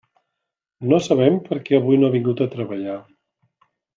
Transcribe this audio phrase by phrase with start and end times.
[0.93, 2.97] No sabem per què avui no ha vingut a treballar.